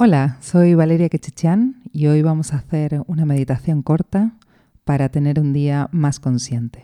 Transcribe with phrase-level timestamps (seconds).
[0.00, 4.36] Hola, soy Valeria Quechichian y hoy vamos a hacer una meditación corta
[4.84, 6.82] para tener un día más consciente.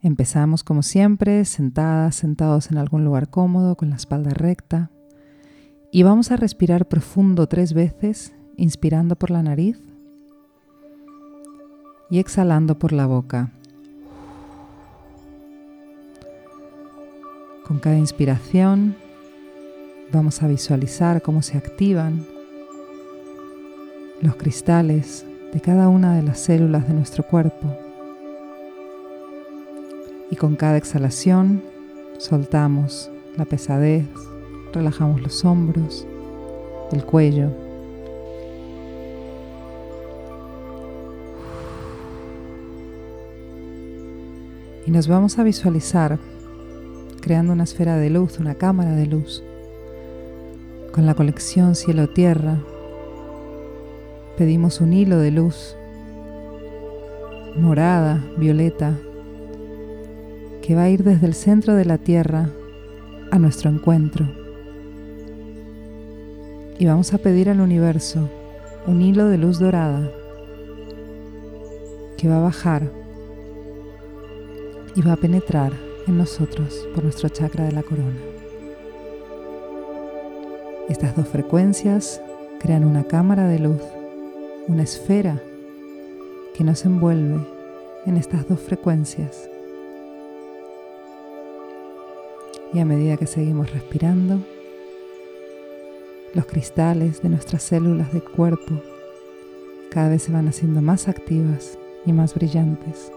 [0.00, 4.90] Empezamos como siempre, sentadas, sentados en algún lugar cómodo, con la espalda recta.
[5.92, 9.80] Y vamos a respirar profundo tres veces, inspirando por la nariz
[12.10, 13.52] y exhalando por la boca.
[17.64, 18.96] Con cada inspiración
[20.12, 22.26] Vamos a visualizar cómo se activan
[24.20, 27.72] los cristales de cada una de las células de nuestro cuerpo.
[30.28, 31.62] Y con cada exhalación
[32.18, 34.04] soltamos la pesadez,
[34.72, 36.04] relajamos los hombros,
[36.90, 37.52] el cuello.
[44.88, 46.18] Y nos vamos a visualizar
[47.20, 49.44] creando una esfera de luz, una cámara de luz
[50.92, 52.58] con la colección cielo-tierra,
[54.36, 55.76] pedimos un hilo de luz
[57.56, 58.96] morada, violeta,
[60.62, 62.48] que va a ir desde el centro de la Tierra
[63.30, 64.26] a nuestro encuentro.
[66.78, 68.28] Y vamos a pedir al universo
[68.86, 70.10] un hilo de luz dorada
[72.16, 72.90] que va a bajar
[74.94, 75.72] y va a penetrar
[76.06, 78.39] en nosotros por nuestro chakra de la corona.
[80.88, 82.20] Estas dos frecuencias
[82.58, 83.82] crean una cámara de luz,
[84.66, 85.40] una esfera
[86.54, 87.40] que nos envuelve
[88.06, 89.48] en estas dos frecuencias.
[92.72, 94.40] Y a medida que seguimos respirando,
[96.34, 98.80] los cristales de nuestras células de cuerpo
[99.90, 101.76] cada vez se van haciendo más activas
[102.06, 103.10] y más brillantes.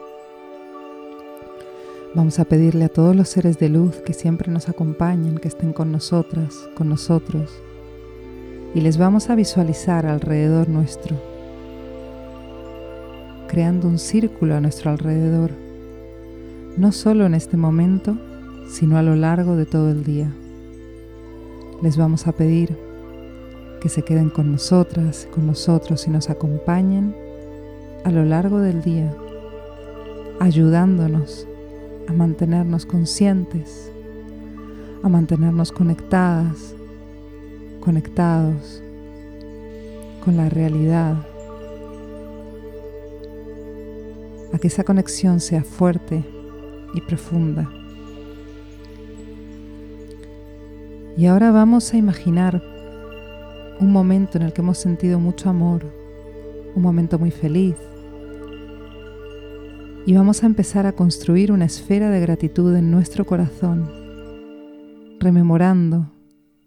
[2.16, 5.74] Vamos a pedirle a todos los seres de luz que siempre nos acompañen, que estén
[5.74, 7.50] con nosotras, con nosotros,
[8.76, 11.16] y les vamos a visualizar alrededor nuestro,
[13.48, 15.50] creando un círculo a nuestro alrededor,
[16.78, 18.16] no solo en este momento,
[18.70, 20.32] sino a lo largo de todo el día.
[21.82, 22.78] Les vamos a pedir
[23.82, 27.16] que se queden con nosotras, con nosotros y nos acompañen
[28.04, 29.12] a lo largo del día,
[30.40, 31.48] ayudándonos
[32.08, 33.92] a mantenernos conscientes,
[35.04, 36.76] a mantenernos conectadas,
[37.80, 38.82] conectados
[40.24, 41.16] con la realidad,
[44.54, 46.24] a que esa conexión sea fuerte
[46.94, 47.70] y profunda.
[51.18, 52.64] Y ahora vamos a imaginar
[53.80, 55.84] un momento en el que hemos sentido mucho amor,
[56.76, 57.76] un momento muy feliz,
[60.06, 63.90] y vamos a empezar a construir una esfera de gratitud en nuestro corazón,
[65.20, 66.12] rememorando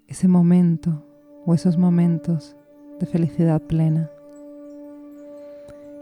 [0.08, 1.04] ese momento
[1.44, 2.56] o esos momentos
[2.98, 4.10] de felicidad plena.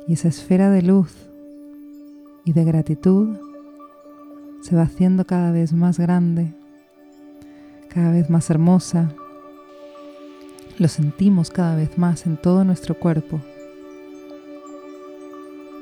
[0.06, 1.28] Y esa esfera de luz
[2.44, 3.36] y de gratitud
[4.62, 6.54] se va haciendo cada vez más grande,
[7.88, 9.12] cada vez más hermosa.
[10.78, 13.40] Lo sentimos cada vez más en todo nuestro cuerpo.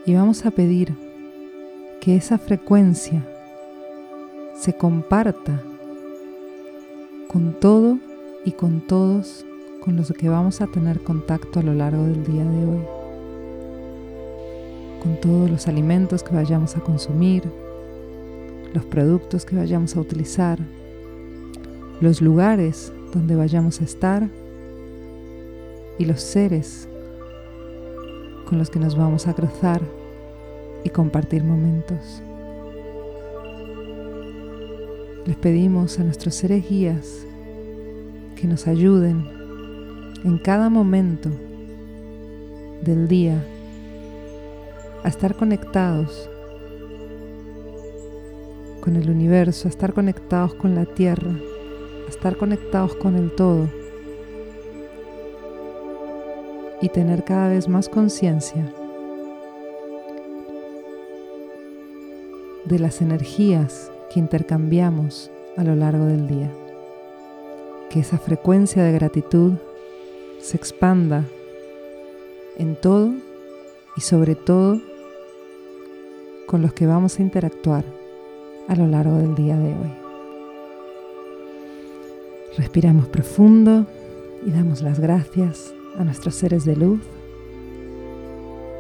[0.06, 1.11] Y vamos a pedir
[2.02, 3.24] que esa frecuencia
[4.56, 5.62] se comparta
[7.28, 7.96] con todo
[8.44, 9.46] y con todos
[9.84, 12.84] con los que vamos a tener contacto a lo largo del día de hoy,
[15.00, 17.44] con todos los alimentos que vayamos a consumir,
[18.74, 20.58] los productos que vayamos a utilizar,
[22.00, 24.28] los lugares donde vayamos a estar
[26.00, 26.88] y los seres
[28.48, 30.01] con los que nos vamos a cruzar
[30.84, 32.22] y compartir momentos.
[35.26, 37.24] Les pedimos a nuestros seres guías
[38.34, 39.24] que nos ayuden
[40.24, 41.30] en cada momento
[42.82, 43.40] del día
[45.04, 46.28] a estar conectados
[48.80, 51.30] con el universo, a estar conectados con la tierra,
[52.06, 53.68] a estar conectados con el todo
[56.80, 58.72] y tener cada vez más conciencia
[62.72, 66.50] de las energías que intercambiamos a lo largo del día.
[67.90, 69.52] Que esa frecuencia de gratitud
[70.40, 71.24] se expanda
[72.56, 73.12] en todo
[73.94, 74.80] y sobre todo
[76.46, 77.84] con los que vamos a interactuar
[78.68, 79.92] a lo largo del día de hoy.
[82.56, 83.86] Respiramos profundo
[84.46, 87.00] y damos las gracias a nuestros seres de luz.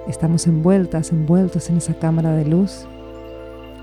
[0.08, 2.86] Estamos envueltas, envueltos en esa cámara de luz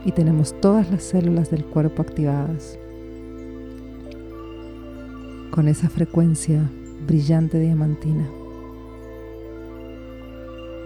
[0.05, 2.77] y tenemos todas las células del cuerpo activadas.
[5.51, 6.61] Con esa frecuencia
[7.05, 8.27] brillante diamantina.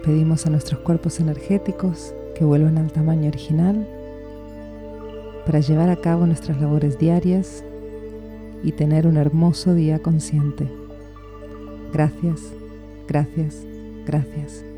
[0.04, 3.88] Pedimos a nuestros cuerpos energéticos que vuelvan al tamaño original
[5.46, 7.64] para llevar a cabo nuestras labores diarias
[8.62, 10.68] y tener un hermoso día consciente.
[11.92, 12.40] Gracias,
[13.06, 13.62] gracias,
[14.06, 14.73] gracias.